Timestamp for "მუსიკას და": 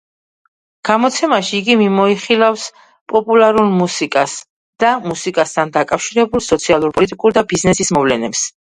3.83-4.95